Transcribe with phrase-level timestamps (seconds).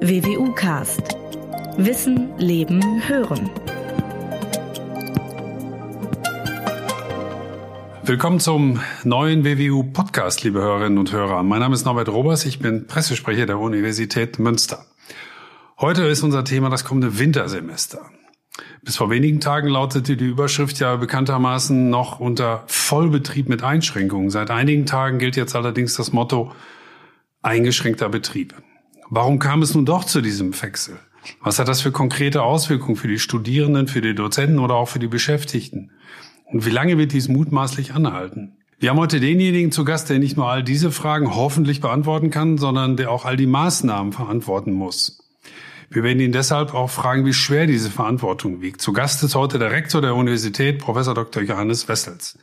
[0.00, 1.16] WWU Cast.
[1.76, 3.50] Wissen, Leben, Hören.
[8.04, 11.42] Willkommen zum neuen WWU Podcast, liebe Hörerinnen und Hörer.
[11.42, 14.86] Mein Name ist Norbert Robers, ich bin Pressesprecher der Universität Münster.
[15.80, 18.08] Heute ist unser Thema das kommende Wintersemester.
[18.82, 24.30] Bis vor wenigen Tagen lautete die Überschrift ja bekanntermaßen noch unter Vollbetrieb mit Einschränkungen.
[24.30, 26.52] Seit einigen Tagen gilt jetzt allerdings das Motto
[27.42, 28.54] eingeschränkter Betrieb.
[29.10, 30.98] Warum kam es nun doch zu diesem Wechsel?
[31.42, 34.98] Was hat das für konkrete Auswirkungen für die Studierenden, für die Dozenten oder auch für
[34.98, 35.90] die Beschäftigten?
[36.44, 38.52] Und wie lange wird dies mutmaßlich anhalten?
[38.78, 42.58] Wir haben heute denjenigen zu Gast, der nicht nur all diese Fragen hoffentlich beantworten kann,
[42.58, 45.18] sondern der auch all die Maßnahmen verantworten muss.
[45.88, 48.82] Wir werden ihn deshalb auch fragen, wie schwer diese Verantwortung wiegt.
[48.82, 51.42] Zu Gast ist heute der Rektor der Universität, Professor Dr.
[51.42, 52.38] Johannes Wessels.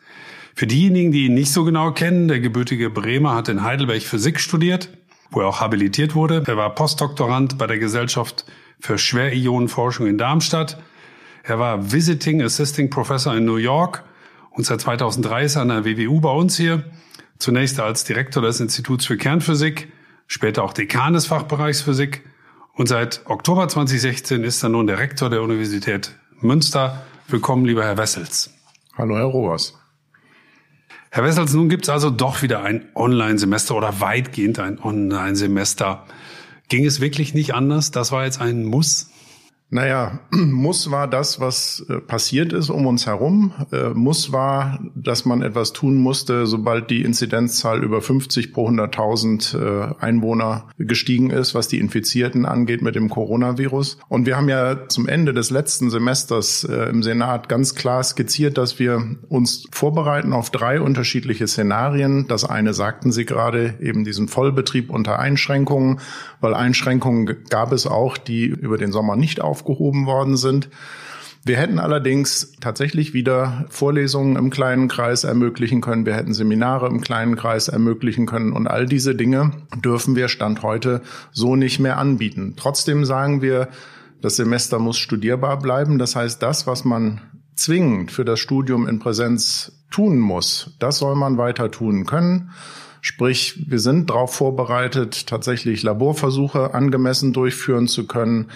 [0.56, 4.40] Für diejenigen, die ihn nicht so genau kennen, der gebürtige Bremer hat in Heidelberg Physik
[4.40, 4.90] studiert,
[5.32, 6.44] wo er auch habilitiert wurde.
[6.46, 8.46] Er war Postdoktorand bei der Gesellschaft
[8.80, 10.82] für Schwerionenforschung in Darmstadt.
[11.44, 14.04] Er war Visiting Assisting Professor in New York
[14.52, 16.84] und seit 2003 ist er an der WWU bei uns hier.
[17.38, 19.92] Zunächst als Direktor des Instituts für Kernphysik,
[20.28, 22.24] später auch Dekan des Fachbereichs Physik
[22.74, 27.06] und seit Oktober 2016 ist er nun der Rektor der Universität Münster.
[27.28, 28.52] Willkommen, lieber Herr Wessels.
[28.98, 29.78] Hallo, Herr Rohrs.
[31.16, 36.04] Herr Wessels, nun gibt es also doch wieder ein Online-Semester oder weitgehend ein Online-Semester.
[36.68, 37.92] Ging es wirklich nicht anders?
[37.92, 39.10] Das war jetzt ein Muss?
[39.72, 43.52] Naja, muss war das, was äh, passiert ist um uns herum.
[43.72, 49.58] Äh, muss war, dass man etwas tun musste, sobald die Inzidenzzahl über 50 pro 100.000
[49.58, 53.98] äh, Einwohner gestiegen ist, was die Infizierten angeht mit dem Coronavirus.
[54.08, 58.80] Und wir haben ja zum Ende des letzten Semesters im Senat ganz klar skizziert, dass
[58.80, 62.28] wir uns vorbereiten auf drei unterschiedliche Szenarien.
[62.28, 66.00] Das eine sagten Sie gerade, eben diesen Vollbetrieb unter Einschränkungen,
[66.40, 70.70] weil Einschränkungen gab es auch, die über den Sommer nicht auf aufgehoben worden sind.
[71.46, 76.06] Wir hätten allerdings tatsächlich wieder Vorlesungen im kleinen Kreis ermöglichen können.
[76.06, 78.52] Wir hätten Seminare im kleinen Kreis ermöglichen können.
[78.52, 82.56] Und all diese Dinge dürfen wir Stand heute so nicht mehr anbieten.
[82.58, 83.70] Trotzdem sagen wir,
[84.22, 86.00] das Semester muss studierbar bleiben.
[86.00, 87.22] Das heißt, das, was man
[87.56, 92.50] zwingend für das Studium in Präsenz tun muss, das soll man weiter tun können.
[93.02, 98.48] Sprich, wir sind darauf vorbereitet, tatsächlich Laborversuche angemessen durchführen zu können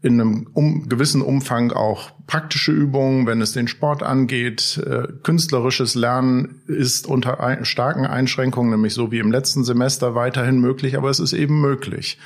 [0.00, 4.80] in einem um, gewissen Umfang auch praktische Übungen, wenn es den Sport angeht.
[4.86, 10.60] Äh, künstlerisches Lernen ist unter ein, starken Einschränkungen, nämlich so wie im letzten Semester, weiterhin
[10.60, 12.18] möglich, aber es ist eben möglich.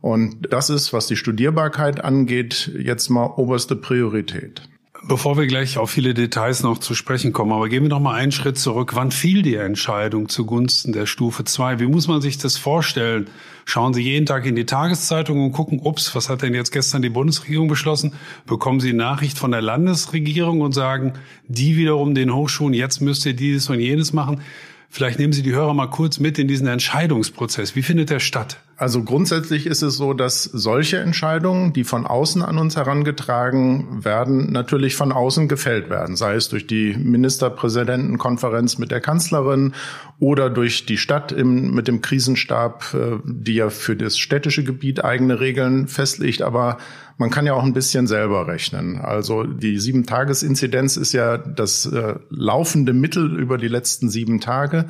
[0.00, 4.62] Und das ist, was die Studierbarkeit angeht, jetzt mal oberste Priorität.
[5.08, 8.14] Bevor wir gleich auf viele Details noch zu sprechen kommen, aber gehen wir noch mal
[8.14, 8.94] einen Schritt zurück.
[8.94, 11.80] Wann fiel die Entscheidung zugunsten der Stufe 2?
[11.80, 13.28] Wie muss man sich das vorstellen?
[13.64, 17.02] Schauen Sie jeden Tag in die Tageszeitung und gucken, ups, was hat denn jetzt gestern
[17.02, 18.14] die Bundesregierung beschlossen?
[18.46, 21.14] Bekommen Sie Nachricht von der Landesregierung und sagen,
[21.46, 24.40] die wiederum den Hochschulen, jetzt müsst ihr dieses und jenes machen.
[24.88, 27.76] Vielleicht nehmen Sie die Hörer mal kurz mit in diesen Entscheidungsprozess.
[27.76, 28.58] Wie findet der statt?
[28.80, 34.50] Also grundsätzlich ist es so, dass solche Entscheidungen, die von außen an uns herangetragen werden,
[34.52, 39.74] natürlich von außen gefällt werden, sei es durch die Ministerpräsidentenkonferenz mit der Kanzlerin
[40.18, 45.04] oder durch die Stadt im, mit dem Krisenstab, äh, die ja für das städtische Gebiet
[45.04, 46.40] eigene Regeln festlegt.
[46.40, 46.78] Aber
[47.18, 48.98] man kann ja auch ein bisschen selber rechnen.
[48.98, 54.86] Also die Sieben-Tages-Inzidenz ist ja das äh, laufende Mittel über die letzten sieben Tage.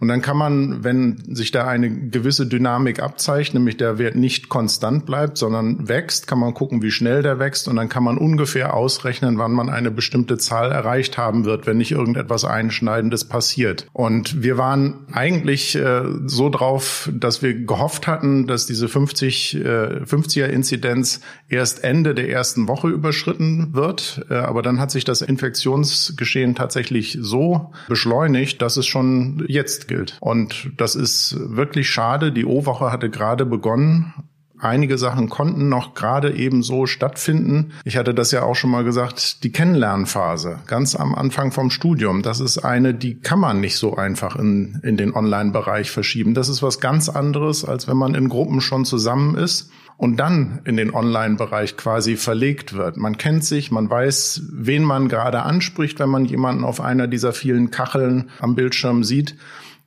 [0.00, 4.48] Und dann kann man, wenn sich da eine gewisse Dynamik abzeichnet, nämlich der Wert nicht
[4.48, 8.16] konstant bleibt, sondern wächst, kann man gucken, wie schnell der wächst und dann kann man
[8.16, 13.86] ungefähr ausrechnen, wann man eine bestimmte Zahl erreicht haben wird, wenn nicht irgendetwas Einschneidendes passiert.
[13.92, 19.60] Und wir waren eigentlich äh, so drauf, dass wir gehofft hatten, dass diese 50, äh,
[20.04, 24.24] 50er-Inzidenz erst Ende der ersten Woche überschritten wird.
[24.30, 30.16] Äh, aber dann hat sich das Infektionsgeschehen tatsächlich so beschleunigt, dass es schon jetzt gilt.
[30.20, 32.32] Und das ist wirklich schade.
[32.32, 34.14] Die O-Woche hatte gerade begonnen.
[34.58, 37.72] Einige Sachen konnten noch gerade eben so stattfinden.
[37.84, 42.22] Ich hatte das ja auch schon mal gesagt, die Kennenlernphase, ganz am Anfang vom Studium,
[42.22, 46.34] das ist eine, die kann man nicht so einfach in, in den Online-Bereich verschieben.
[46.34, 49.70] Das ist was ganz anderes, als wenn man in Gruppen schon zusammen ist
[50.00, 52.96] und dann in den Online-Bereich quasi verlegt wird.
[52.96, 57.34] Man kennt sich, man weiß, wen man gerade anspricht, wenn man jemanden auf einer dieser
[57.34, 59.36] vielen Kacheln am Bildschirm sieht.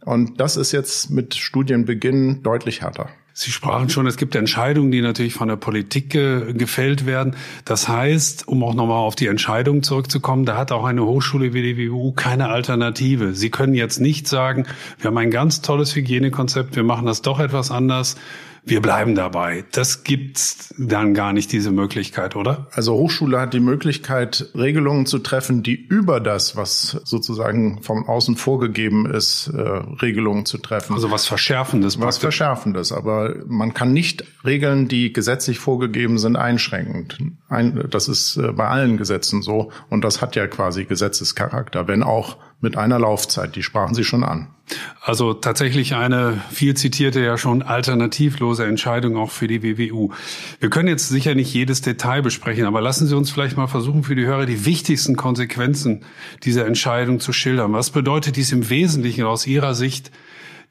[0.06, 3.10] Und das ist jetzt mit Studienbeginn deutlich härter.
[3.36, 7.36] Sie sprachen schon, es gibt Entscheidungen, die natürlich von der Politik ge gefällt werden.
[7.66, 11.74] Das heißt, um auch nochmal auf die Entscheidung zurückzukommen, da hat auch eine Hochschule wie
[11.74, 13.34] die WU keine Alternative.
[13.34, 14.68] Sie können jetzt nicht sagen,
[15.00, 18.18] wir haben ein ganz tolles Hygienekonzept, wir machen das doch etwas anders.
[18.66, 19.66] Wir bleiben dabei.
[19.74, 22.68] Das gibt's dann gar nicht, diese Möglichkeit, oder?
[22.72, 28.38] Also Hochschule hat die Möglichkeit, Regelungen zu treffen, die über das, was sozusagen vom Außen
[28.38, 30.94] vorgegeben ist, äh, Regelungen zu treffen.
[30.94, 32.00] Also was Verschärfendes.
[32.00, 32.94] Was Verschärfendes.
[32.94, 37.18] Aber man kann nicht Regeln, die gesetzlich vorgegeben sind, einschränkend.
[37.50, 39.72] Ein, das ist äh, bei allen Gesetzen so.
[39.90, 43.56] Und das hat ja quasi Gesetzescharakter, wenn auch mit einer Laufzeit.
[43.56, 44.48] Die sprachen Sie schon an.
[45.02, 50.12] Also tatsächlich eine viel zitierte, ja schon alternativlose Entscheidung auch für die WWU.
[50.62, 54.04] Wir können jetzt sicher nicht jedes Detail besprechen, aber lassen Sie uns vielleicht mal versuchen,
[54.04, 56.06] für die Hörer die wichtigsten Konsequenzen
[56.44, 57.74] dieser Entscheidung zu schildern.
[57.74, 60.12] Was bedeutet dies im Wesentlichen aus Ihrer Sicht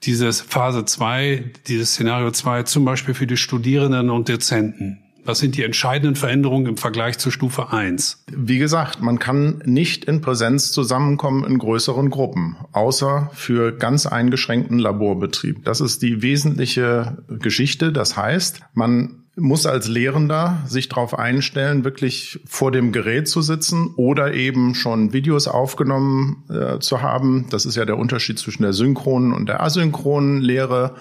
[0.03, 5.02] dieses Phase 2, dieses Szenario 2 zum Beispiel für die Studierenden und Dozenten?
[5.25, 8.25] Was sind die entscheidenden Veränderungen im Vergleich zur Stufe 1?
[8.35, 14.79] Wie gesagt, man kann nicht in Präsenz zusammenkommen in größeren Gruppen, außer für ganz eingeschränkten
[14.79, 15.65] Laborbetrieb.
[15.65, 17.93] Das ist die wesentliche Geschichte.
[17.93, 23.95] Das heißt, man muss als Lehrender sich darauf einstellen, wirklich vor dem Gerät zu sitzen
[23.97, 27.47] oder eben schon Videos aufgenommen äh, zu haben.
[27.51, 30.95] Das ist ja der Unterschied zwischen der synchronen und der asynchronen Lehre.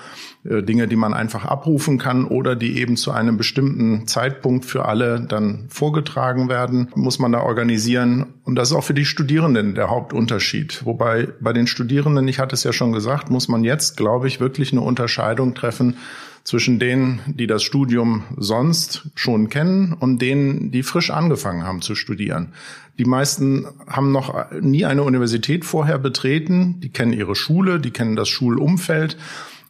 [0.44, 4.86] Äh, Dinge, die man einfach abrufen kann oder die eben zu einem bestimmten Zeitpunkt für
[4.86, 8.34] alle dann vorgetragen werden, muss man da organisieren.
[8.44, 10.84] Und das ist auch für die Studierenden der Hauptunterschied.
[10.86, 14.40] Wobei bei den Studierenden, ich hatte es ja schon gesagt, muss man jetzt, glaube ich,
[14.40, 15.98] wirklich eine Unterscheidung treffen
[16.44, 21.96] zwischen denen, die das Studium sonst schon kennen und denen, die frisch angefangen haben zu
[21.96, 22.54] studieren.
[22.98, 28.16] Die meisten haben noch nie eine Universität vorher betreten, die kennen ihre Schule, die kennen
[28.16, 29.18] das Schulumfeld.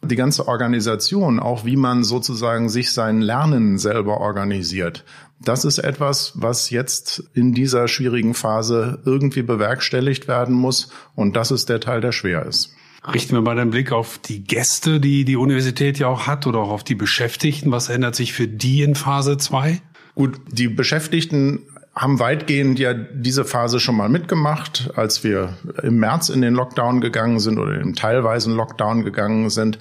[0.04, 5.04] Die ganze Organisation, auch wie man sozusagen sich sein Lernen selber organisiert,
[5.44, 10.90] das ist etwas, was jetzt in dieser schwierigen Phase irgendwie bewerkstelligt werden muss.
[11.14, 12.74] Und das ist der Teil, der schwer ist.
[13.12, 16.60] Richten wir mal den Blick auf die Gäste, die die Universität ja auch hat oder
[16.60, 17.72] auch auf die Beschäftigten.
[17.72, 19.80] Was ändert sich für die in Phase 2?
[20.14, 21.62] Gut, die Beschäftigten
[21.94, 27.00] haben weitgehend ja diese Phase schon mal mitgemacht, als wir im März in den Lockdown
[27.00, 29.78] gegangen sind oder im teilweisen Lockdown gegangen sind.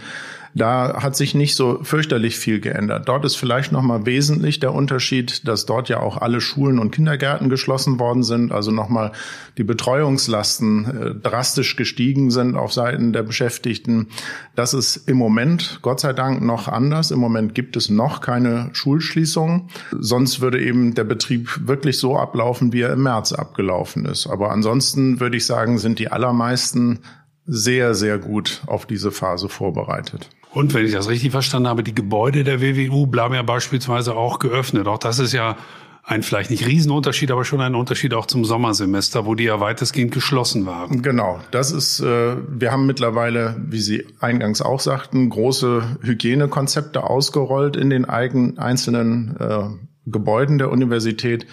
[0.54, 3.08] Da hat sich nicht so fürchterlich viel geändert.
[3.08, 6.92] Dort ist vielleicht noch mal wesentlich der Unterschied, dass dort ja auch alle Schulen und
[6.92, 9.12] Kindergärten geschlossen worden sind, also noch mal
[9.58, 14.08] die Betreuungslasten äh, drastisch gestiegen sind auf Seiten der Beschäftigten.
[14.56, 17.12] Das ist im Moment Gott sei Dank noch anders.
[17.12, 19.70] Im Moment gibt es noch keine Schulschließung.
[19.98, 24.28] Sonst würde eben der Betrieb wirklich so ablaufen, wie er im März abgelaufen ist.
[24.28, 27.00] Aber ansonsten würde ich sagen, sind die allermeisten
[27.46, 30.30] sehr, sehr gut auf diese Phase vorbereitet.
[30.54, 34.40] Und wenn ich das richtig verstanden habe, die Gebäude der WWU bleiben ja beispielsweise auch
[34.40, 34.88] geöffnet.
[34.88, 35.56] Auch das ist ja
[36.04, 40.12] ein vielleicht nicht Riesenunterschied, aber schon ein Unterschied auch zum Sommersemester, wo die ja weitestgehend
[40.12, 41.02] geschlossen waren.
[41.02, 47.78] Genau, das ist, äh, wir haben mittlerweile, wie Sie eingangs auch sagten, große Hygienekonzepte ausgerollt
[47.78, 49.64] in den eigenen einzelnen äh,
[50.08, 51.46] Gebäuden der Universität.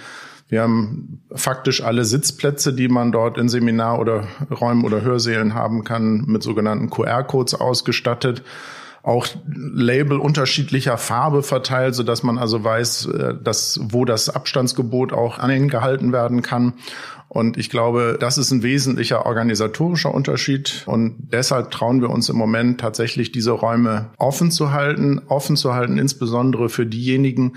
[0.48, 5.84] Wir haben faktisch alle Sitzplätze, die man dort in Seminar- oder Räumen oder Hörsälen haben
[5.84, 8.42] kann, mit sogenannten QR-Codes ausgestattet
[9.08, 15.14] auch Label unterschiedlicher Farbe verteilt, so dass man also weiß, äh, dass wo das Abstandsgebot
[15.14, 16.74] auch angehalten werden kann.
[17.28, 20.82] Und ich glaube, das ist ein wesentlicher organisatorischer Unterschied.
[20.86, 25.74] Und deshalb trauen wir uns im Moment tatsächlich, diese Räume offen zu halten, offen zu
[25.74, 27.54] halten, insbesondere für diejenigen,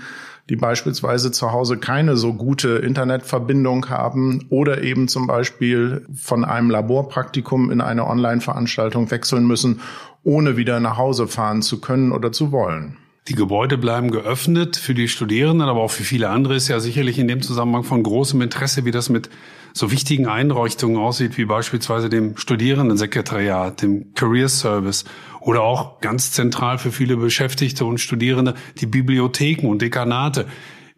[0.48, 6.70] die beispielsweise zu Hause keine so gute Internetverbindung haben oder eben zum Beispiel von einem
[6.70, 9.80] Laborpraktikum in eine Online-Veranstaltung wechseln müssen,
[10.24, 12.98] ohne wieder nach Hause fahren zu können oder zu wollen.
[13.28, 17.20] Die Gebäude bleiben geöffnet für die Studierenden, aber auch für viele andere ist ja sicherlich
[17.20, 19.30] in dem Zusammenhang von großem Interesse, wie das mit
[19.72, 25.04] so wichtigen Einrichtungen aussieht, wie beispielsweise dem Studierendensekretariat, dem Career Service
[25.40, 30.46] oder auch ganz zentral für viele Beschäftigte und Studierende die Bibliotheken und Dekanate.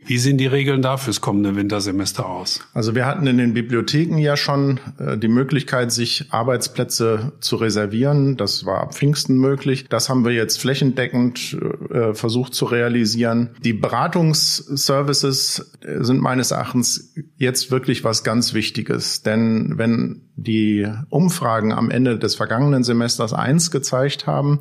[0.06, 2.60] Wie sehen die Regeln da fürs kommende Wintersemester aus?
[2.74, 8.36] Also wir hatten in den Bibliotheken ja schon äh, die Möglichkeit, sich Arbeitsplätze zu reservieren.
[8.36, 9.86] Das war ab Pfingsten möglich.
[9.88, 11.56] Das haben wir jetzt flächendeckend
[11.90, 13.50] äh, versucht zu realisieren.
[13.62, 19.22] Die Beratungsservices sind meines Erachtens jetzt wirklich was ganz Wichtiges.
[19.22, 24.60] Denn wenn die Umfragen am Ende des vergangenen Semesters eins gezeigt haben,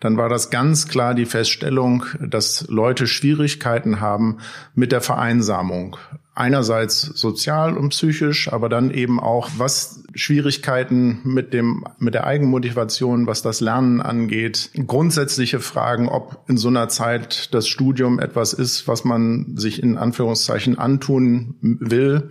[0.00, 4.38] dann war das ganz klar die Feststellung, dass Leute Schwierigkeiten haben
[4.74, 5.96] mit der Vereinsamung.
[6.34, 13.26] Einerseits sozial und psychisch, aber dann eben auch, was Schwierigkeiten mit dem, mit der Eigenmotivation,
[13.26, 14.70] was das Lernen angeht.
[14.86, 19.98] Grundsätzliche Fragen, ob in so einer Zeit das Studium etwas ist, was man sich in
[19.98, 22.30] Anführungszeichen antun will.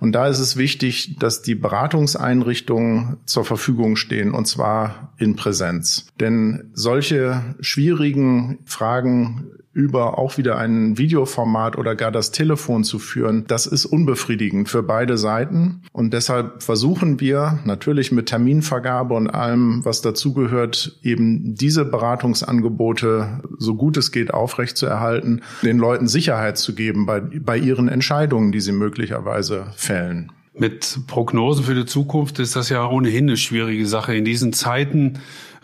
[0.00, 6.06] Und da ist es wichtig, dass die Beratungseinrichtungen zur Verfügung stehen, und zwar in Präsenz.
[6.18, 13.44] Denn solche schwierigen Fragen über auch wieder ein Videoformat oder gar das Telefon zu führen,
[13.46, 15.82] das ist unbefriedigend für beide Seiten.
[15.92, 23.76] Und deshalb versuchen wir natürlich mit Terminvergabe und allem, was dazugehört, eben diese Beratungsangebote so
[23.76, 28.72] gut es geht aufrechtzuerhalten, den Leuten Sicherheit zu geben bei, bei ihren Entscheidungen, die sie
[28.72, 30.32] möglicherweise fällen.
[30.52, 34.16] Mit Prognosen für die Zukunft ist das ja ohnehin eine schwierige Sache.
[34.16, 35.20] In diesen Zeiten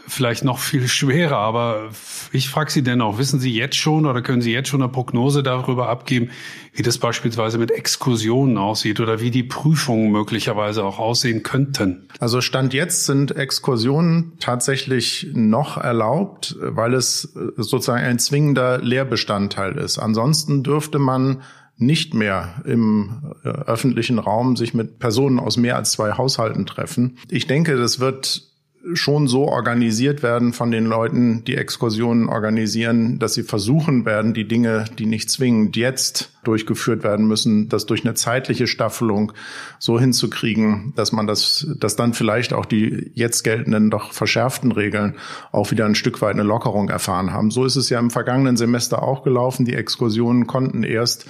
[0.07, 1.37] vielleicht noch viel schwerer.
[1.37, 1.91] Aber
[2.33, 5.43] ich frage Sie dennoch, wissen Sie jetzt schon oder können Sie jetzt schon eine Prognose
[5.43, 6.31] darüber abgeben,
[6.73, 12.09] wie das beispielsweise mit Exkursionen aussieht oder wie die Prüfungen möglicherweise auch aussehen könnten?
[12.21, 19.99] Also Stand jetzt sind Exkursionen tatsächlich noch erlaubt, weil es sozusagen ein zwingender Lehrbestandteil ist.
[19.99, 21.43] Ansonsten dürfte man
[21.79, 27.19] nicht mehr im äh, öffentlichen Raum sich mit Personen aus mehr als zwei Haushalten treffen.
[27.29, 28.46] Ich denke, das wird
[28.95, 34.47] schon so organisiert werden von den Leuten, die Exkursionen organisieren, dass sie versuchen werden, die
[34.47, 39.33] Dinge, die nicht zwingend jetzt durchgeführt werden müssen, das durch eine zeitliche Staffelung
[39.79, 45.17] so hinzukriegen, dass man das, dass dann vielleicht auch die jetzt geltenden, doch verschärften Regeln
[45.53, 47.51] auch wieder ein Stück weit eine Lockerung erfahren haben.
[47.51, 49.65] So ist es ja im vergangenen Semester auch gelaufen.
[49.65, 51.27] Die Exkursionen konnten erst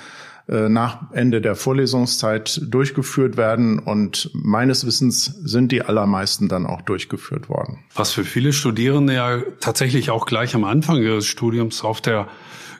[0.48, 6.82] äh, nach Ende der Vorlesungszeit durchgeführt werden und meines Wissens sind die allermeisten dann auch
[6.82, 7.80] durchgeführt worden.
[7.94, 12.28] Was für viele Studierende ja tatsächlich auch gleich am Anfang ihres Studiums auf der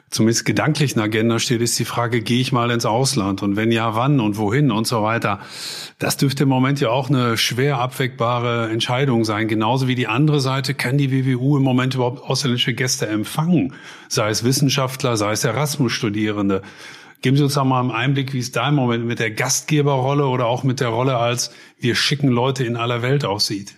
[0.09, 3.95] zumindest gedanklichen Agenda steht, ist die Frage, gehe ich mal ins Ausland und wenn ja,
[3.95, 5.39] wann und wohin und so weiter.
[5.99, 9.47] Das dürfte im Moment ja auch eine schwer abwägbare Entscheidung sein.
[9.47, 13.73] Genauso wie die andere Seite, kann die WWU im Moment überhaupt ausländische Gäste empfangen?
[14.07, 16.61] Sei es Wissenschaftler, sei es Erasmus-Studierende.
[17.27, 20.27] Geben Sie uns da mal einen Einblick, wie es da im Moment mit der Gastgeberrolle
[20.27, 23.75] oder auch mit der Rolle als wir schicken Leute in aller Welt aussieht.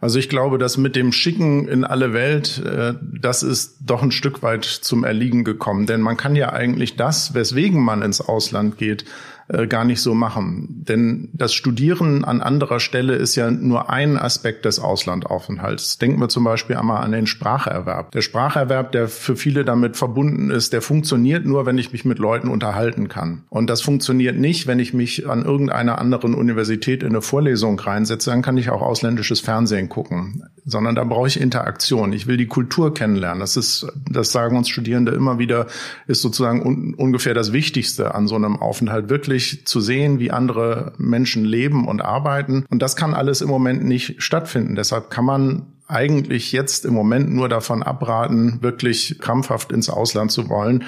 [0.00, 4.12] Also ich glaube, dass mit dem Schicken in alle Welt, äh, das ist doch ein
[4.12, 5.86] Stück weit zum Erliegen gekommen.
[5.86, 9.04] Denn man kann ja eigentlich das, weswegen man ins Ausland geht,
[9.48, 10.84] äh, gar nicht so machen.
[10.88, 15.98] Denn das Studieren an anderer Stelle ist ja nur ein Aspekt des Auslandaufenthalts.
[15.98, 18.12] Denken wir zum Beispiel einmal an den Spracherwerb.
[18.12, 22.18] Der Spracherwerb, der für viele damit verbunden ist, der funktioniert nur, wenn ich mich mit
[22.18, 23.44] Leuten unterhalten kann.
[23.48, 28.30] Und das funktioniert nicht, wenn ich mich an irgendeiner anderen Universität in eine Vorlesung reinsetze,
[28.30, 30.44] dann kann ich auch ausländisches Fernsehen gucken.
[30.68, 32.12] Sondern da brauche ich Interaktion.
[32.12, 33.40] Ich will die Kultur kennenlernen.
[33.40, 35.66] Das ist, das sagen uns Studierende immer wieder,
[36.06, 39.08] ist sozusagen un ungefähr das Wichtigste an so einem Aufenthalt.
[39.08, 42.64] Wirklich wirklich zu sehen, wie andere Menschen leben und arbeiten.
[42.70, 44.74] Und das kann alles im Moment nicht stattfinden.
[44.74, 50.48] Deshalb kann man eigentlich jetzt im Moment nur davon abraten, wirklich krampfhaft ins Ausland zu
[50.50, 50.84] wollen,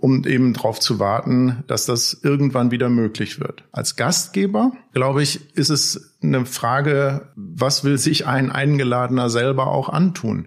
[0.00, 3.64] um eben darauf zu warten, dass das irgendwann wieder möglich wird.
[3.70, 9.88] Als Gastgeber, glaube ich, ist es eine Frage, was will sich ein Eingeladener selber auch
[9.88, 10.46] antun?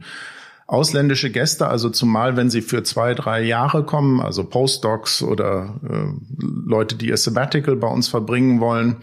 [0.66, 6.08] ausländische Gäste, also zumal wenn sie für zwei, drei Jahre kommen, also Postdocs oder äh,
[6.40, 8.98] Leute, die ihr Sabbatical bei uns verbringen wollen,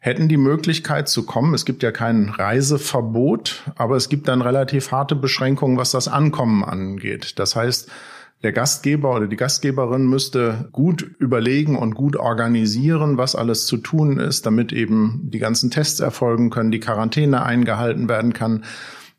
[0.00, 1.54] hätten die Möglichkeit zu kommen.
[1.54, 6.64] Es gibt ja kein Reiseverbot, aber es gibt dann relativ harte Beschränkungen, was das Ankommen
[6.64, 7.38] angeht.
[7.38, 7.90] Das heißt,
[8.42, 14.18] der Gastgeber oder die Gastgeberin müsste gut überlegen und gut organisieren, was alles zu tun
[14.18, 18.64] ist, damit eben die ganzen Tests erfolgen können, die Quarantäne eingehalten werden kann.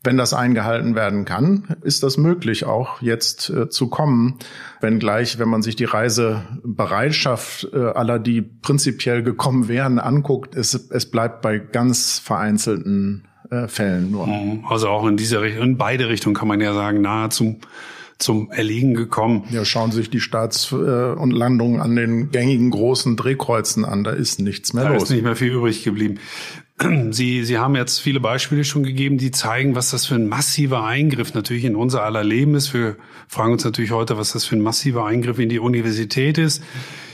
[0.01, 4.39] Wenn das eingehalten werden kann, ist das möglich, auch jetzt äh, zu kommen.
[4.79, 11.11] Wenngleich, wenn man sich die Reisebereitschaft äh, aller, die prinzipiell gekommen wären, anguckt, es, es
[11.11, 14.29] bleibt bei ganz vereinzelten äh, Fällen nur.
[14.69, 17.59] Also auch in diese Richtung, in beide Richtungen kann man ja sagen, nahezu
[18.19, 19.45] zum Erliegen gekommen.
[19.49, 24.03] Ja, schauen Sie sich die Starts äh, und Landungen an den gängigen großen Drehkreuzen an.
[24.03, 24.99] Da ist nichts mehr da los.
[24.99, 26.19] Da ist nicht mehr viel übrig geblieben.
[27.11, 30.83] Sie, Sie haben jetzt viele Beispiele schon gegeben, die zeigen, was das für ein massiver
[30.83, 32.73] Eingriff natürlich in unser aller Leben ist.
[32.73, 32.97] Wir
[33.29, 36.61] fragen uns natürlich heute, was das für ein massiver Eingriff in die Universität ist.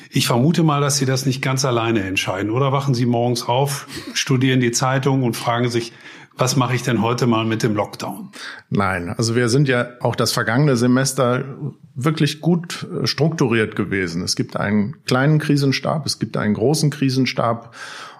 [0.10, 2.50] Ich vermute mal, dass Sie das nicht ganz alleine entscheiden.
[2.50, 5.94] Oder wachen Sie morgens auf, studieren die Zeitung und fragen sich,
[6.38, 8.32] was mache ich denn heute mal mit dem Lockdown?
[8.70, 11.46] Nein, also wir sind ja auch das vergangene Semester
[11.94, 14.22] wirklich gut äh, strukturiert gewesen.
[14.22, 17.74] Es gibt einen kleinen Krisenstab, es gibt einen großen Krisenstab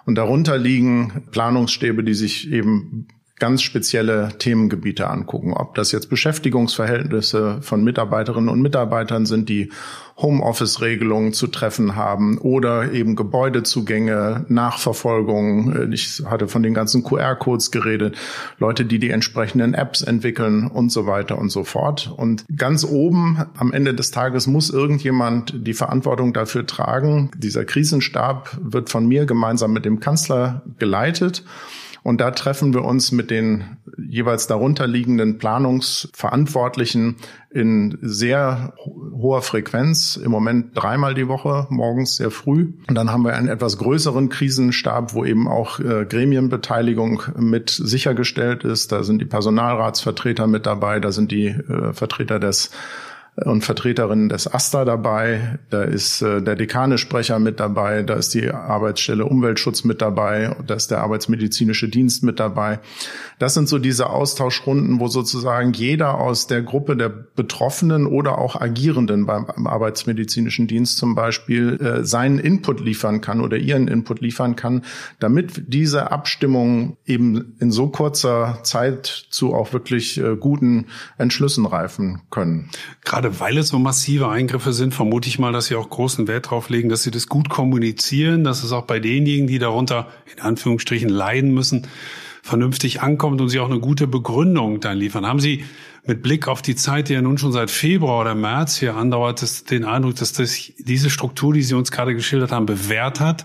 [0.06, 3.08] und darunter liegen Planungsstäbe, die sich eben
[3.38, 5.52] ganz spezielle Themengebiete angucken.
[5.52, 9.70] Ob das jetzt Beschäftigungsverhältnisse von Mitarbeiterinnen und Mitarbeitern sind, die
[10.16, 15.92] Homeoffice-Regelungen zu treffen haben oder eben Gebäudezugänge, Nachverfolgung.
[15.92, 18.16] Ich hatte von den ganzen QR-Codes geredet,
[18.58, 22.10] Leute, die die entsprechenden Apps entwickeln und so weiter und so fort.
[22.16, 27.30] Und ganz oben am Ende des Tages muss irgendjemand die Verantwortung dafür tragen.
[27.36, 31.44] Dieser Krisenstab wird von mir gemeinsam mit dem Kanzler geleitet.
[32.06, 37.16] Und da treffen wir uns mit den jeweils darunterliegenden Planungsverantwortlichen
[37.50, 42.74] in sehr hoher Frequenz, im Moment dreimal die Woche, morgens sehr früh.
[42.86, 48.62] Und dann haben wir einen etwas größeren Krisenstab, wo eben auch äh, Gremienbeteiligung mit sichergestellt
[48.62, 48.92] ist.
[48.92, 52.70] Da sind die Personalratsvertreter mit dabei, da sind die äh, Vertreter des
[53.44, 58.50] und Vertreterinnen des AStA dabei, da ist äh, der Dekanesprecher mit dabei, da ist die
[58.50, 62.80] Arbeitsstelle Umweltschutz mit dabei, da ist der Arbeitsmedizinische Dienst mit dabei.
[63.38, 68.58] Das sind so diese Austauschrunden, wo sozusagen jeder aus der Gruppe der Betroffenen oder auch
[68.58, 74.56] Agierenden beim Arbeitsmedizinischen Dienst zum Beispiel äh, seinen Input liefern kann oder ihren Input liefern
[74.56, 74.82] kann,
[75.18, 80.86] damit diese Abstimmung eben in so kurzer Zeit zu auch wirklich äh, guten
[81.18, 82.70] Entschlüssen reifen können.
[83.04, 86.28] Gerade gerade weil es so massive Eingriffe sind, vermute ich mal, dass Sie auch großen
[86.28, 90.08] Wert drauf legen, dass Sie das gut kommunizieren, dass es auch bei denjenigen, die darunter
[90.34, 91.86] in Anführungsstrichen leiden müssen,
[92.42, 95.26] vernünftig ankommt und Sie auch eine gute Begründung dann liefern.
[95.26, 95.64] Haben Sie
[96.04, 99.42] mit Blick auf die Zeit, die ja nun schon seit Februar oder März hier andauert,
[99.42, 103.44] das, den Eindruck, dass das, diese Struktur, die Sie uns gerade geschildert haben, bewährt hat,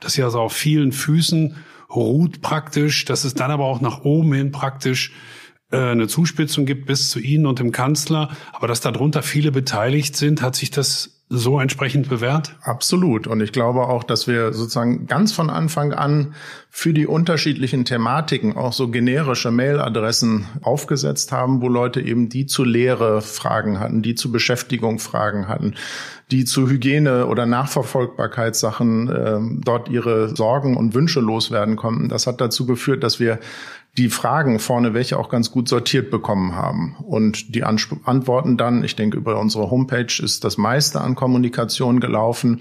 [0.00, 1.56] dass sie also auf vielen Füßen
[1.94, 5.12] ruht praktisch, dass es dann aber auch nach oben hin praktisch
[5.76, 10.42] eine Zuspitzung gibt bis zu Ihnen und dem Kanzler, aber dass darunter viele beteiligt sind,
[10.42, 12.56] hat sich das so entsprechend bewährt?
[12.60, 13.28] Absolut.
[13.28, 16.34] Und ich glaube auch, dass wir sozusagen ganz von Anfang an
[16.70, 22.64] für die unterschiedlichen Thematiken auch so generische Mailadressen aufgesetzt haben, wo Leute eben die zu
[22.64, 25.74] Lehre Fragen hatten, die zu Beschäftigung Fragen hatten,
[26.32, 32.08] die zu Hygiene oder Nachverfolgbarkeitssachen äh, dort ihre Sorgen und Wünsche loswerden konnten.
[32.08, 33.38] Das hat dazu geführt, dass wir
[33.96, 36.96] die Fragen vorne welche auch ganz gut sortiert bekommen haben.
[37.02, 42.60] Und die Antworten dann, ich denke, über unsere Homepage ist das meiste an Kommunikation gelaufen.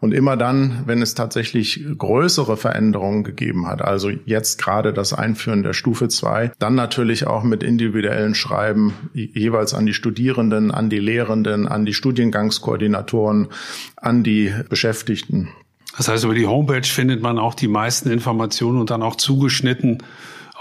[0.00, 5.62] Und immer dann, wenn es tatsächlich größere Veränderungen gegeben hat, also jetzt gerade das Einführen
[5.62, 10.98] der Stufe 2, dann natürlich auch mit individuellen Schreiben jeweils an die Studierenden, an die
[10.98, 13.46] Lehrenden, an die Studiengangskoordinatoren,
[13.94, 15.50] an die Beschäftigten.
[15.96, 19.98] Das heißt, über die Homepage findet man auch die meisten Informationen und dann auch zugeschnitten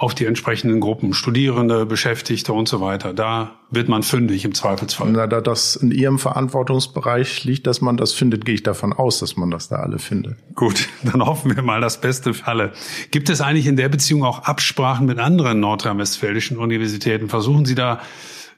[0.02, 3.14] auf die entsprechenden Gruppen, Studierende, Beschäftigte und so weiter.
[3.14, 5.12] Da wird man fündig im Zweifelsfall.
[5.12, 9.20] Na, da das in Ihrem Verantwortungsbereich liegt, dass man das findet, gehe ich davon aus,
[9.20, 10.38] dass man das da alle findet.
[10.56, 12.74] Gut, dann hoffen wir mal das Beste für alle.
[13.12, 17.30] Gibt es eigentlich in der Beziehung auch Absprachen mit anderen nordrhein-westfälischen Universitäten?
[17.30, 18.02] Versuchen Sie da,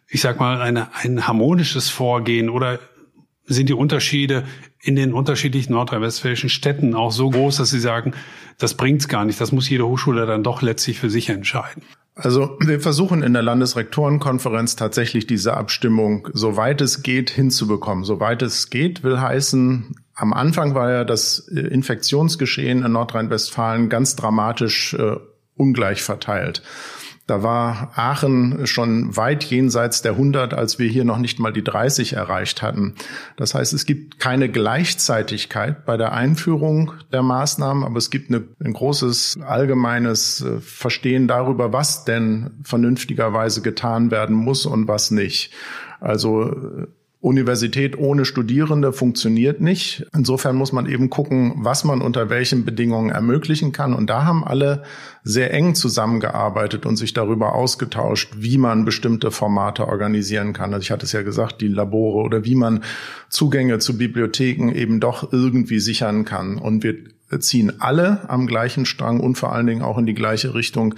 [0.07, 2.79] ich sag mal, eine, ein harmonisches Vorgehen oder
[3.45, 4.45] sind die Unterschiede
[4.83, 8.13] in den unterschiedlichen nordrhein-westfälischen Städten auch so groß, dass Sie sagen,
[8.59, 9.39] das bringt's gar nicht.
[9.39, 11.83] Das muss jede Hochschule dann doch letztlich für sich entscheiden.
[12.15, 18.03] Also wir versuchen in der Landesrektorenkonferenz tatsächlich diese Abstimmung, soweit es geht, hinzubekommen.
[18.03, 24.93] Soweit es geht, will heißen, am Anfang war ja das Infektionsgeschehen in Nordrhein-Westfalen ganz dramatisch
[24.93, 25.15] äh,
[25.55, 26.61] ungleich verteilt.
[27.25, 31.63] Da war Aachen schon weit jenseits der 100, als wir hier noch nicht mal die
[31.63, 32.95] 30 erreicht hatten.
[33.37, 38.43] Das heißt, es gibt keine Gleichzeitigkeit bei der Einführung der Maßnahmen, aber es gibt eine,
[38.61, 45.53] ein großes allgemeines äh, Verstehen darüber, was denn vernünftigerweise getan werden muss und was nicht.
[46.01, 46.87] Also äh,
[47.23, 50.05] Universität ohne Studierende funktioniert nicht.
[50.13, 53.93] Insofern muss man eben gucken, was man unter welchen Bedingungen ermöglichen kann.
[53.93, 54.83] Und da haben alle
[55.23, 60.73] sehr eng zusammengearbeitet und sich darüber ausgetauscht, wie man bestimmte Formate organisieren kann.
[60.73, 62.83] Also ich hatte es ja gesagt, die Labore oder wie man
[63.29, 66.57] Zugänge zu Bibliotheken eben doch irgendwie sichern kann.
[66.57, 66.95] Und wir
[67.39, 70.95] ziehen alle am gleichen Strang und vor allen Dingen auch in die gleiche Richtung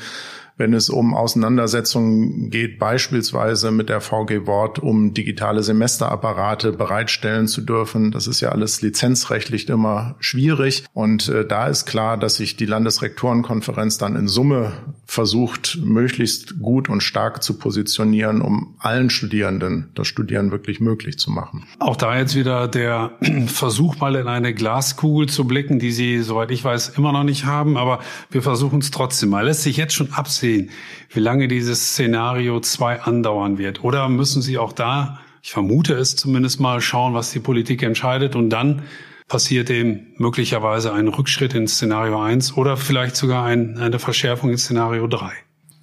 [0.58, 7.62] wenn es um Auseinandersetzungen geht, beispielsweise mit der VG Wort, um digitale Semesterapparate bereitstellen zu
[7.62, 8.12] dürfen.
[8.12, 10.86] Das ist ja alles lizenzrechtlich immer schwierig.
[10.94, 14.74] Und äh, da ist klar, dass sich die Landesrektorenkonferenz dann in Summe
[15.06, 21.32] versucht, möglichst gut und stark zu positionieren, um allen Studierenden das Studieren wirklich möglich zu
[21.32, 21.65] machen.
[21.80, 23.12] Auch da jetzt wieder der
[23.48, 27.46] Versuch, mal in eine Glaskugel zu blicken, die Sie, soweit ich weiß, immer noch nicht
[27.46, 27.78] haben.
[27.78, 28.00] Aber
[28.32, 29.46] wir versuchen es trotzdem mal.
[29.46, 30.70] Lässt sich jetzt schon absehen, absehen,
[31.10, 33.84] wie lange dieses Szenario 2 andauern wird?
[33.84, 38.36] Oder müssen Sie auch da, ich vermute es zumindest mal, schauen, was die Politik entscheidet
[38.36, 38.84] und dann
[39.28, 44.58] passiert eben möglicherweise ein Rückschritt in Szenario 1 oder vielleicht sogar ein, eine Verschärfung in
[44.58, 45.32] Szenario 3?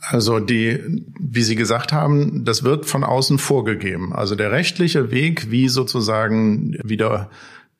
[0.00, 0.80] Also die,
[1.18, 4.12] wie Sie gesagt haben, das wird von außen vorgegeben.
[4.12, 7.30] Also der rechtliche Weg, wie sozusagen wieder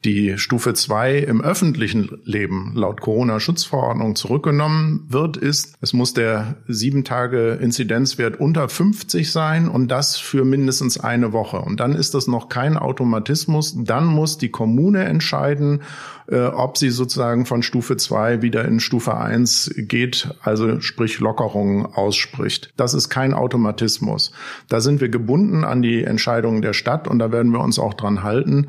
[0.04, 7.04] die Stufe 2 im öffentlichen Leben laut Corona-Schutzverordnung zurückgenommen wird, ist, es muss der sieben
[7.04, 11.58] Tage Inzidenzwert unter 50 sein und das für mindestens eine Woche.
[11.58, 13.76] Und dann ist das noch kein Automatismus.
[13.78, 15.82] Dann muss die Kommune entscheiden,
[16.26, 21.86] äh, ob sie sozusagen von Stufe 2 wieder in Stufe 1 geht, also sprich Lockerungen
[21.86, 22.72] ausspricht.
[22.76, 24.32] Das ist kein Automatismus.
[24.68, 27.94] Da sind wir gebunden an die Entscheidungen der Stadt und da werden wir uns auch
[27.94, 28.68] dran halten.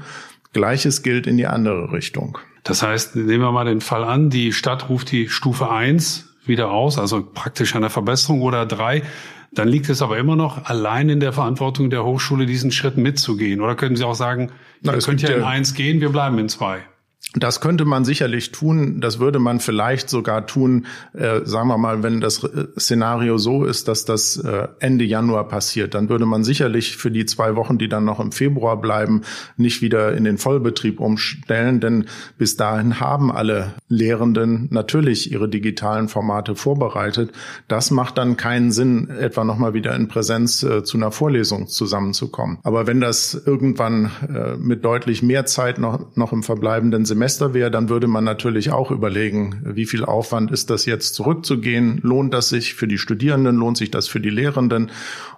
[0.53, 2.37] Gleiches gilt in die andere Richtung.
[2.63, 6.71] Das heißt, nehmen wir mal den Fall an, die Stadt ruft die Stufe 1 wieder
[6.71, 9.03] aus, also praktisch eine Verbesserung oder 3.
[9.51, 13.61] Dann liegt es aber immer noch allein in der Verantwortung der Hochschule, diesen Schritt mitzugehen.
[13.61, 16.49] Oder können Sie auch sagen, Na, ihr könnt ja in 1 gehen, wir bleiben in
[16.49, 16.79] 2.
[17.36, 19.01] Das könnte man sicherlich tun.
[19.01, 23.65] Das würde man vielleicht sogar tun, äh, sagen wir mal, wenn das äh, Szenario so
[23.65, 25.95] ist, dass das äh, Ende Januar passiert.
[25.95, 29.21] Dann würde man sicherlich für die zwei Wochen, die dann noch im Februar bleiben,
[29.57, 31.79] nicht wieder in den Vollbetrieb umstellen.
[31.79, 32.05] Denn
[32.38, 37.31] bis dahin haben alle Lehrenden natürlich ihre digitalen Formate vorbereitet.
[37.67, 42.59] Das macht dann keinen Sinn, etwa nochmal wieder in Präsenz äh, zu einer Vorlesung zusammenzukommen.
[42.62, 47.69] Aber wenn das irgendwann äh, mit deutlich mehr Zeit noch, noch im verbleibenden Semester wäre,
[47.69, 51.99] dann würde man natürlich auch überlegen, wie viel Aufwand ist das jetzt zurückzugehen?
[52.02, 53.56] Lohnt das sich für die Studierenden?
[53.56, 54.89] Lohnt sich das für die Lehrenden?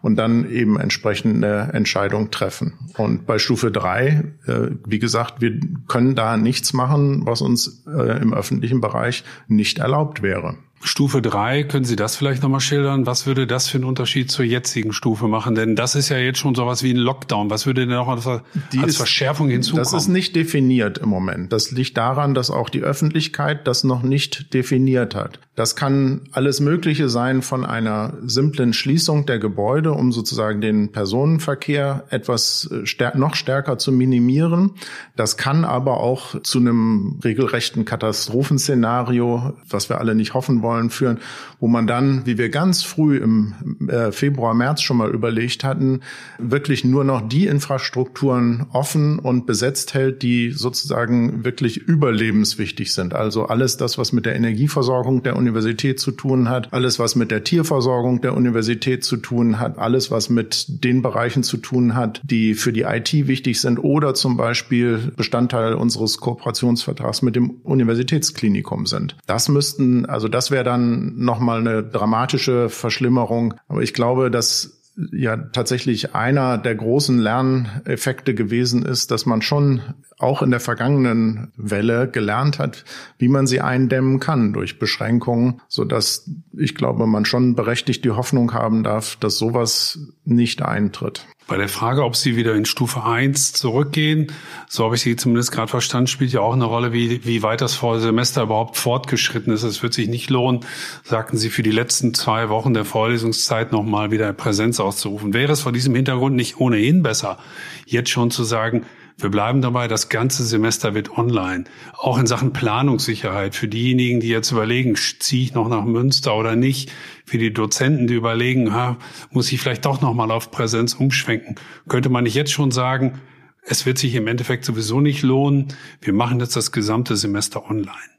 [0.01, 2.73] Und dann eben entsprechend eine Entscheidung treffen.
[2.95, 5.59] Und bei Stufe drei, äh, wie gesagt, wir
[5.89, 10.55] können da nichts machen, was uns äh, im öffentlichen Bereich nicht erlaubt wäre.
[10.85, 13.05] Stufe drei, können Sie das vielleicht nochmal schildern?
[13.05, 15.55] Was würde das für einen Unterschied zur jetzigen Stufe machen?
[15.55, 17.49] Denn das ist ja jetzt schon sowas wie ein Lockdown.
[17.49, 19.83] Was würde denn noch als, als ist, Verschärfung hinzukommen?
[19.83, 21.51] Das ist nicht definiert im Moment.
[21.51, 25.39] Das liegt daran, dass auch die Öffentlichkeit das noch nicht definiert hat.
[25.55, 32.03] Das kann alles Mögliche sein von einer simplen Schließung der Gebäude, um sozusagen den Personenverkehr
[32.09, 34.71] etwas äh, stär noch stärker zu minimieren.
[35.15, 41.19] Das kann aber auch zu einem regelrechten Katastrophenszenario, was wir alle nicht hoffen wollen, führen,
[41.59, 43.53] wo man dann, wie wir ganz früh im
[43.87, 46.01] äh, Februar, März schon mal überlegt hatten,
[46.37, 53.13] wirklich nur noch die Infrastrukturen offen und besetzt hält, die sozusagen wirklich überlebenswichtig sind.
[53.13, 57.31] Also alles das, was mit der Energieversorgung der Universität zu tun hat, alles, was mit
[57.31, 62.21] der Tierversorgung der Universität zu tun hat, alles, was mit den Bereichen zu tun hat,
[62.23, 68.85] die für die IT wichtig sind oder zum Beispiel Bestandteil unseres Kooperationsvertrags mit dem Universitätsklinikum
[68.85, 69.15] sind.
[69.25, 73.55] Das müssten, also das wäre dann nochmal eine dramatische Verschlimmerung.
[73.67, 79.81] Aber ich glaube, dass ja tatsächlich einer der großen Lerneffekte gewesen ist, dass man schon
[80.17, 82.85] auch in der vergangenen Welle gelernt hat,
[83.17, 88.11] wie man sie eindämmen kann durch Beschränkungen, so dass ich glaube, man schon berechtigt die
[88.11, 91.27] Hoffnung haben darf, dass sowas nicht eintritt.
[91.47, 94.31] Bei der Frage, ob Sie wieder in Stufe 1 zurückgehen,
[94.67, 97.61] so habe ich Sie zumindest gerade verstanden, spielt ja auch eine Rolle, wie, wie weit
[97.61, 99.61] das Semester überhaupt fortgeschritten ist.
[99.61, 100.61] Es wird sich nicht lohnen,
[101.03, 105.35] sagten Sie, für die letzten zwei Wochen der Vorlesungszeit nochmal wieder Präsenz auszurufen.
[105.35, 107.37] Wäre es vor diesem Hintergrund nicht ohnehin besser,
[107.85, 108.83] jetzt schon zu sagen,
[109.17, 111.63] wir bleiben dabei, das ganze Semester wird online.
[111.93, 116.57] Auch in Sachen Planungssicherheit für diejenigen, die jetzt überlegen, ziehe ich noch nach Münster oder
[116.57, 116.91] nicht.
[117.25, 118.97] Für die Dozenten, die überlegen, ha,
[119.31, 121.55] muss ich vielleicht doch noch mal auf Präsenz umschwenken.
[121.87, 123.21] Könnte man nicht jetzt schon sagen,
[123.63, 125.69] es wird sich im Endeffekt sowieso nicht lohnen.
[126.01, 128.14] Wir machen jetzt das gesamte Semester online.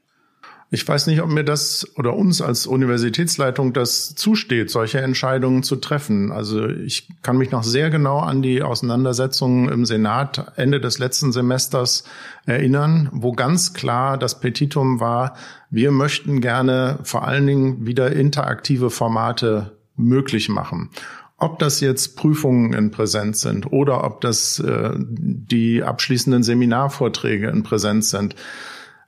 [0.69, 5.77] Ich weiß nicht, ob mir das oder uns als Universitätsleitung das zusteht, solche Entscheidungen zu
[5.77, 6.33] treffen.
[6.33, 11.31] Also ich kann mich noch sehr genau an die Auseinandersetzungen im Senat Ende des letzten
[11.31, 12.03] Semesters
[12.45, 15.37] erinnern, wo ganz klar das Petitum war,
[15.69, 20.89] wir möchten gerne vor allen Dingen wieder interaktive Formate möglich machen.
[21.37, 27.63] Ob das jetzt Prüfungen in Präsenz sind oder ob das äh, die abschließenden Seminarvorträge in
[27.63, 28.35] Präsenz sind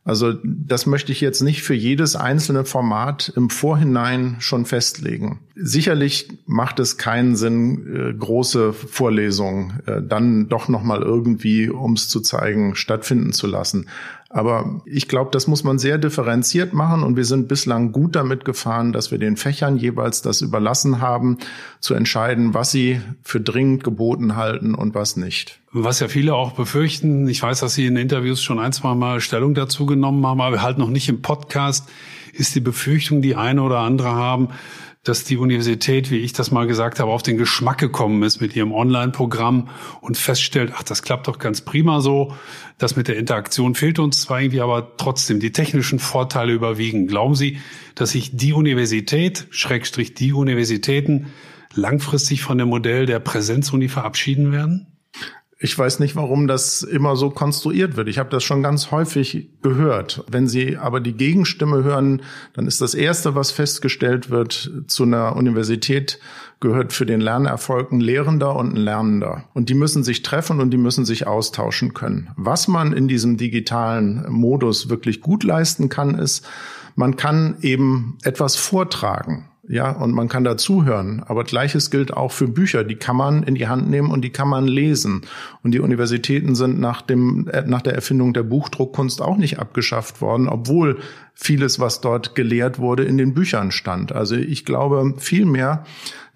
[0.10, 5.41] also das möchte ich jetzt nicht für jedes einzelne Format im Vorhinein schon festlegen.
[5.56, 11.93] Sicherlich macht es keinen Sinn, äh, große Vorlesungen äh, dann doch noch mal irgendwie, um
[11.93, 13.86] es zu zeigen, stattfinden zu lassen.
[14.32, 18.46] Aber ich glaube, das muss man sehr differenziert machen und wir sind bislang gut damit
[18.46, 21.39] gefahren, dass wir den Fächern jeweils das überlassen haben,
[21.80, 25.60] zu entscheiden, was sie für dringend geboten halten und was nicht.
[25.72, 29.20] Was ja viele auch befürchten, ich weiß, dass Sie in Interviews schon ein, zwei Mal
[29.20, 31.89] Stellung dazu genommen haben, aber halt noch nicht im Podcast,
[32.34, 34.50] ist die Befürchtung, die eine oder andere haben,
[35.04, 38.56] dass die Universität, wie ich das mal gesagt habe, auf den Geschmack gekommen ist mit
[38.56, 39.70] ihrem Online-Programm
[40.02, 42.36] und feststellt, ach, das klappt doch ganz prima so.
[42.78, 47.08] Das mit der Interaktion fehlt uns zwar irgendwie, aber trotzdem die technischen Vorteile überwiegen.
[47.08, 47.60] Glauben Sie,
[47.96, 51.28] dass sich die Universität, Schrägstrich die Universitäten,
[51.74, 54.99] langfristig von dem Modell der Präsenzuni verabschieden werden?
[55.62, 58.08] Ich weiß nicht, warum das immer so konstruiert wird.
[58.08, 60.24] Ich habe das schon ganz häufig gehört.
[60.32, 62.22] Wenn Sie aber die Gegenstimme hören,
[62.54, 66.19] dann ist das Erste, was festgestellt wird, zu einer Universität
[66.62, 69.50] gehört für den Lernerfolg ein Lehrender und ein Lernender.
[69.54, 72.30] Und die müssen sich treffen und die müssen sich austauschen können.
[72.38, 76.48] Was man in diesem digitalen Modus wirklich gut leisten kann, ist,
[76.95, 79.50] man kann eben etwas vortragen.
[79.71, 81.21] Ja, und man kann da zuhören.
[81.27, 82.84] Aber gleiches gilt auch für Bücher.
[82.84, 85.21] Die kann man in die Hand nehmen und die kann man lesen.
[85.62, 90.21] Und die Universitäten sind nach dem, äh, nach der Erfindung der Buchdruckkunst auch nicht abgeschafft
[90.21, 90.97] worden, obwohl
[91.36, 94.12] vieles, was dort gelehrt wurde, in den Büchern stand.
[94.12, 95.84] Also ich glaube vielmehr,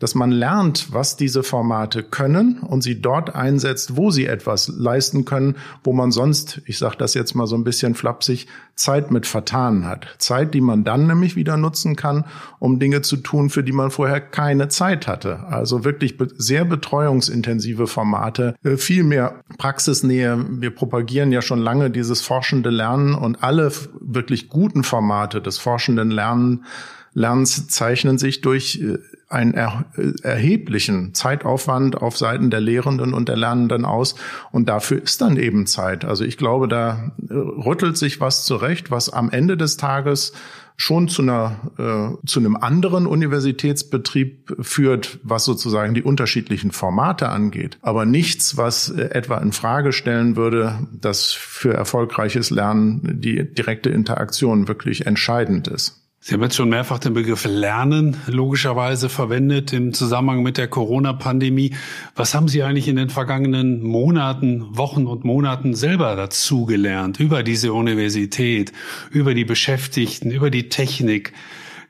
[0.03, 5.23] dass man lernt, was diese Formate können und sie dort einsetzt, wo sie etwas leisten
[5.23, 9.25] können, wo man sonst, ich sage das jetzt mal so ein bisschen flapsig, Zeit mit
[9.25, 10.07] vertan hat.
[10.17, 12.25] Zeit, die man dann nämlich wieder nutzen kann,
[12.59, 15.45] um Dinge zu tun, für die man vorher keine Zeit hatte.
[15.47, 20.37] Also wirklich sehr betreuungsintensive Formate, äh, viel mehr Praxisnähe.
[20.49, 26.11] Wir propagieren ja schon lange dieses forschende Lernen und alle wirklich guten Formate des forschenden
[26.11, 26.65] Lernen
[27.13, 28.97] Lernens zeichnen sich durch äh,
[29.29, 29.86] einen er
[30.21, 34.15] erheblichen Zeitaufwand auf Seiten der Lehrenden und der Lernenden aus.
[34.51, 36.05] Und dafür ist dann eben Zeit.
[36.05, 40.33] Also ich glaube, da äh, rüttelt sich was zurecht, was am Ende des Tages
[40.75, 47.77] schon zu einer äh, zu einem anderen Universitätsbetrieb führt, was sozusagen die unterschiedlichen Formate angeht,
[47.81, 53.89] aber nichts, was äh, etwa in Frage stellen würde, dass für erfolgreiches Lernen die direkte
[53.89, 56.02] Interaktion wirklich entscheidend ist.
[56.25, 61.75] Sie haben jetzt schon mehrfach den Begriff Lernen logischerweise verwendet im Zusammenhang mit der Corona-Pandemie.
[62.15, 67.43] Was haben Sie eigentlich in den vergangenen Monaten, Wochen und Monaten selber dazu gelernt über
[67.43, 68.71] diese Universität,
[69.12, 71.33] über die Beschäftigten, über die Technik?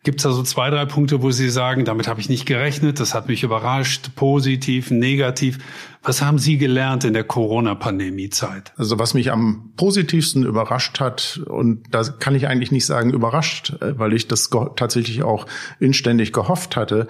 [0.02, 3.00] Gibt es da so zwei, drei Punkte, wo Sie sagen, damit habe ich nicht gerechnet,
[3.00, 5.60] das hat mich überrascht, positiv, negativ?
[6.04, 8.74] Was haben Sie gelernt in der Corona-Pandemie-Zeit?
[8.76, 13.74] Also was mich am positivsten überrascht hat, und da kann ich eigentlich nicht sagen überrascht,
[13.82, 15.46] äh, weil ich das tatsächlich auch
[15.80, 17.08] inständig gehofft hatte,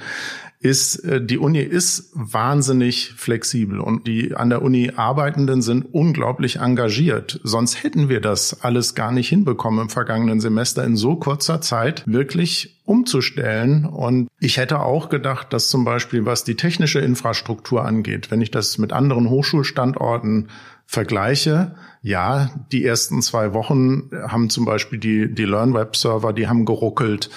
[0.64, 6.58] ist, äh, die Uni ist wahnsinnig flexibel und die an der Uni Arbeitenden sind unglaublich
[6.58, 7.40] engagiert.
[7.44, 12.04] Sonst hätten wir das alles gar nicht hinbekommen im vergangenen Semester in so kurzer Zeit
[12.06, 13.86] wirklich umzustellen.
[13.86, 18.52] Und ich hätte auch gedacht, dass zum Beispiel, was die technische Infrastruktur angeht, wenn ich
[18.52, 20.50] das mit anderen Hochschulstandorten
[20.86, 21.74] vergleiche,
[22.06, 27.30] ja, die ersten zwei Wochen haben zum Beispiel die, die LearnWeb-Server, die haben geruckelt.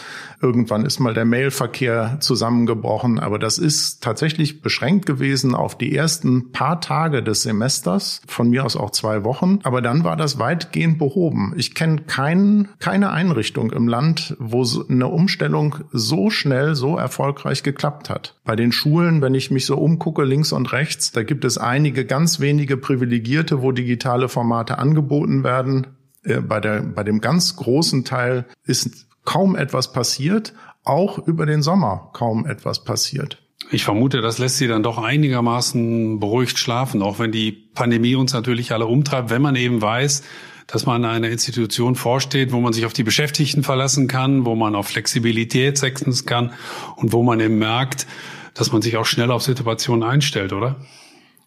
[0.43, 6.51] Irgendwann ist mal der Mailverkehr zusammengebrochen, aber das ist tatsächlich beschränkt gewesen auf die ersten
[6.51, 9.61] paar Tage des Semesters, von mir aus auch zwei Wochen.
[9.63, 11.55] Aber dann war das weitgehend behoben.
[11.57, 18.11] Ich kenne kein, keine Einrichtung im Land, wo eine Umstellung so schnell, so erfolgreich geklappt
[18.11, 18.35] hat.
[18.45, 22.05] Bei den Schulen, wenn ich mich so umgucke, links und rechts, da gibt es einige
[22.05, 25.87] ganz wenige Privilegierte, wo digitale Formate angeboten werden.
[26.23, 31.63] Äh, bei, der, bei dem ganz großen Teil ist kaum etwas passiert, auch über den
[31.63, 33.43] Sommer kaum etwas passiert.
[33.71, 38.33] Ich vermute, das lässt Sie dann doch einigermaßen beruhigt schlafen, auch wenn die Pandemie uns
[38.33, 40.23] natürlich alle umtreibt, wenn man eben weiß,
[40.69, 44.75] dass man einer Institution vorsteht, wo man sich auf die Beschäftigten verlassen kann, wo man
[44.75, 46.53] auf Flexibilität setzen kann
[46.97, 48.07] und wo man eben merkt,
[48.55, 50.77] dass man sich auch schnell auf Situationen einstellt, oder?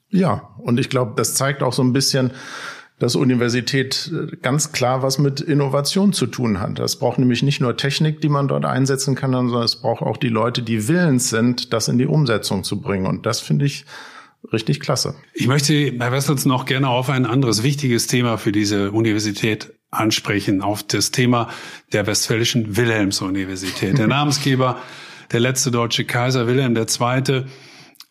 [0.09, 2.31] Ja, und ich glaube, das zeigt auch so ein bisschen,
[2.99, 6.77] dass Universität äh, ganz klar was mit Innovation zu tun hat.
[6.77, 10.17] Das braucht nämlich nicht nur Technik, die man dort einsetzen kann, sondern es braucht auch
[10.17, 13.07] die Leute, die willens sind, das in die Umsetzung zu bringen.
[13.07, 13.85] Und das finde ich
[14.51, 15.15] richtig klasse.
[15.33, 20.61] Ich möchte, Herr Wessels, noch gerne auf ein anderes wichtiges Thema für diese Universität ansprechen,
[20.61, 21.49] auf das Thema
[21.93, 23.97] der Westfälischen Wilhelms-Universität.
[23.97, 24.79] Der Namensgeber,
[25.31, 27.45] der letzte deutsche Kaiser Wilhelm II.,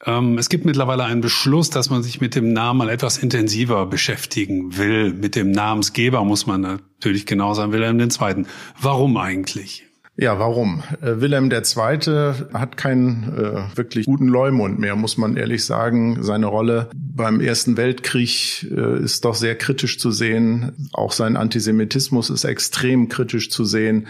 [0.00, 4.78] es gibt mittlerweile einen Beschluss, dass man sich mit dem Namen mal etwas intensiver beschäftigen
[4.78, 5.12] will.
[5.12, 8.46] Mit dem Namensgeber muss man natürlich genau sein, Wilhelm II.
[8.80, 9.88] Warum eigentlich?
[10.20, 10.82] Ja, warum?
[11.00, 12.32] Äh, Wilhelm II.
[12.52, 16.24] hat keinen äh, wirklich guten Leumund mehr, muss man ehrlich sagen.
[16.24, 20.88] Seine Rolle beim Ersten Weltkrieg äh, ist doch sehr kritisch zu sehen.
[20.92, 24.08] Auch sein Antisemitismus ist extrem kritisch zu sehen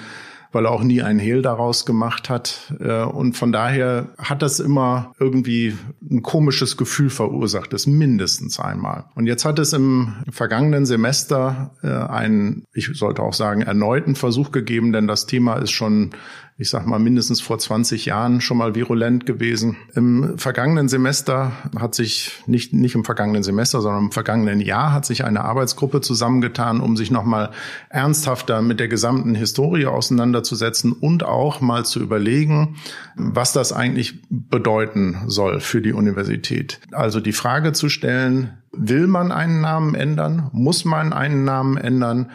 [0.52, 2.72] weil er auch nie ein Hehl daraus gemacht hat.
[2.80, 5.76] Äh, und von daher hat das immer irgendwie
[6.10, 9.04] ein komisches Gefühl verursacht, das mindestens einmal.
[9.14, 14.52] Und jetzt hat es im vergangenen Semester äh, einen, ich sollte auch sagen, erneuten Versuch
[14.52, 16.10] gegeben, denn das Thema ist schon
[16.60, 19.76] ich sag mal, mindestens vor 20 Jahren schon mal virulent gewesen.
[19.94, 25.06] Im vergangenen Semester hat sich, nicht, nicht im vergangenen Semester, sondern im vergangenen Jahr hat
[25.06, 27.50] sich eine Arbeitsgruppe zusammengetan, um sich nochmal
[27.90, 32.74] ernsthafter mit der gesamten Historie auseinanderzusetzen und auch mal zu überlegen,
[33.14, 36.80] was das eigentlich bedeuten soll für die Universität.
[36.90, 40.50] Also die Frage zu stellen, will man einen Namen ändern?
[40.52, 42.32] Muss man einen Namen ändern?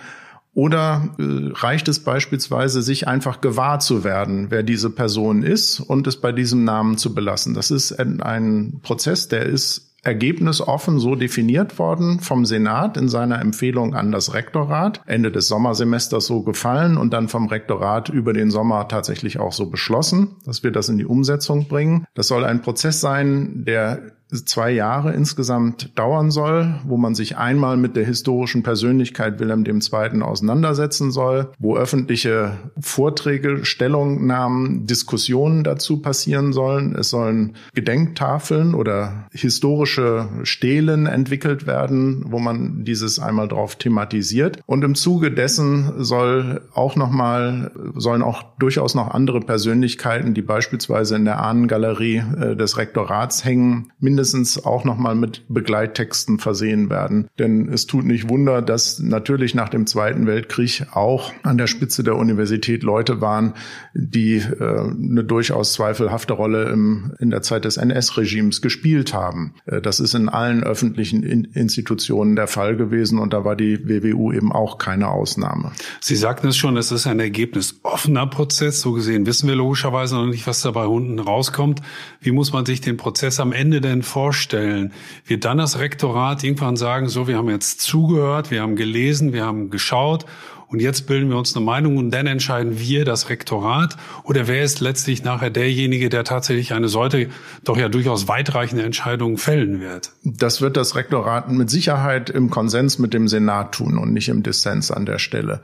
[0.54, 6.06] Oder äh, reicht es beispielsweise, sich einfach gewahr zu werden, wer diese Person ist und
[6.06, 7.54] es bei diesem Namen zu belassen?
[7.54, 13.40] Das ist ein, ein Prozess, der ist ergebnisoffen so definiert worden vom Senat in seiner
[13.40, 18.52] Empfehlung an das Rektorat, Ende des Sommersemesters so gefallen und dann vom Rektorat über den
[18.52, 22.06] Sommer tatsächlich auch so beschlossen, dass wir das in die Umsetzung bringen.
[22.16, 27.78] Das soll ein Prozess sein, der zwei Jahre insgesamt dauern soll, wo man sich einmal
[27.78, 30.22] mit der historischen Persönlichkeit Wilhelm II.
[30.22, 36.96] auseinandersetzen soll, wo öffentliche Vorträge, Stellungnahmen, Diskussionen dazu passieren sollen.
[36.96, 44.60] Es sollen Gedenktafeln oder historische Stelen entwickelt werden, wo man dieses einmal drauf thematisiert.
[44.66, 51.16] Und im Zuge dessen soll auch nochmal, sollen auch durchaus noch andere Persönlichkeiten, die beispielsweise
[51.16, 57.28] in der Ahnengalerie äh, des Rektorats hängen, mindestens mindestens auch nochmal mit Begleittexten versehen werden.
[57.40, 62.04] Denn es tut nicht Wunder, dass natürlich nach dem Zweiten Weltkrieg auch an der Spitze
[62.04, 63.54] der Universität Leute waren,
[63.94, 69.56] die äh, eine durchaus zweifelhafte Rolle im, in der Zeit des NS-Regimes gespielt haben.
[69.66, 73.90] Äh, das ist in allen öffentlichen in Institutionen der Fall gewesen und da war die
[73.90, 75.74] WWU eben auch keine Ausnahme.
[76.00, 78.80] Sie sagten es schon, es ist ein Ergebnis offener Prozess.
[78.80, 81.82] So gesehen wissen wir logischerweise noch nicht, was dabei unten rauskommt.
[82.22, 84.94] Wie muss man sich den Prozess am Ende denn vorstellen,
[85.26, 89.46] wird dann das Rektorat irgendwann sagen, so, wir haben jetzt zugehört, wir haben gelesen, wir
[89.46, 90.26] haben geschaut
[90.68, 94.64] und jetzt bilden wir uns eine Meinung und dann entscheiden wir das Rektorat oder wer
[94.64, 97.30] ist letztlich nachher derjenige, der tatsächlich eine solche
[97.64, 100.12] doch ja durchaus weitreichende Entscheidung fällen wird?
[100.24, 104.42] Das wird das Rektorat mit Sicherheit im Konsens mit dem Senat tun und nicht im
[104.42, 105.62] Dissens an der Stelle.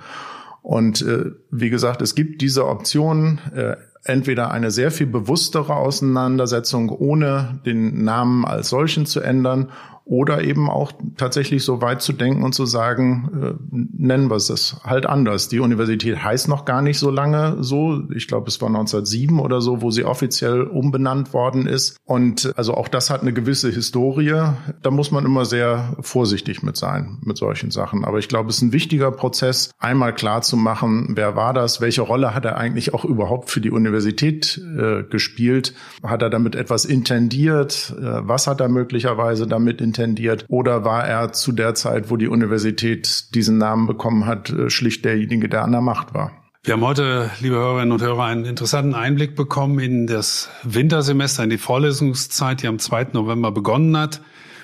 [0.61, 3.39] Und äh, wie gesagt, es gibt diese Option.
[3.55, 9.69] Äh, entweder eine sehr viel bewusstere Auseinandersetzung, ohne den Namen als solchen zu ändern,
[10.09, 14.75] oder eben auch tatsächlich so weit zu denken und zu sagen, äh, nennen wir es
[14.83, 15.49] halt anders.
[15.49, 18.01] Die Universität heißt noch gar nicht so lange so.
[18.15, 21.97] Ich glaube, es war 1907 oder so, wo sie offiziell umbenannt worden ist.
[22.05, 24.33] Und also auch das hat eine gewisse Historie.
[24.81, 28.03] Da muss man immer sehr vorsichtig mit sein, mit solchen Sachen.
[28.03, 31.81] Aber ich glaube, es ist ein wichtiger Prozess, einmal klar zu machen, wer war das,
[31.81, 35.75] welche Rolle hat er eigentlich auch überhaupt für die Universität äh, gespielt?
[36.01, 37.93] Hat er damit etwas intendiert?
[37.95, 39.98] Äh, was hat er möglicherweise damit intendiert?
[39.99, 40.45] Tendiert?
[40.47, 45.05] Oder war er zu der Zeit, wo die Universität diesen Namen bekommen hat, äh, schlicht
[45.05, 46.31] derjenige, der an der Macht war?
[46.63, 51.49] Wir haben heute, liebe Hörerinnen und Hörer, einen interessanten Einblick bekommen in das Wintersemester, in
[51.49, 53.07] die Vorlesungszeit, die am 2.
[53.13, 54.21] November begonnen hat,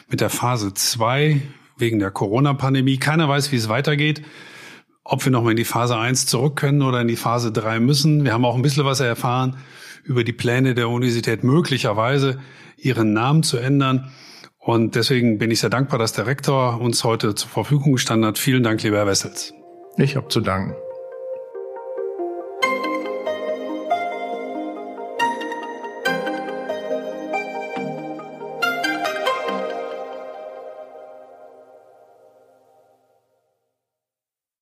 [0.10, 1.42] mit der Phase 2
[1.78, 2.98] wegen der Corona-Pandemie.
[2.98, 4.22] Keiner weiß, wie es weitergeht,
[5.04, 8.24] ob wir nochmal in die Phase 1 zurück können oder in die Phase 3 müssen.
[8.24, 9.58] Wir haben auch ein bisschen was erfahren
[10.04, 12.40] über die Pläne der Universität, möglicherweise
[12.78, 14.12] ihren Namen zu ändern.
[14.66, 18.40] Und deswegen bin ich sehr dankbar, dass der Rektor uns heute zur Verfügung gestanden hat.
[18.40, 19.54] Vielen Dank, lieber Herr Wessels.
[19.98, 20.74] Ich habe zu danken.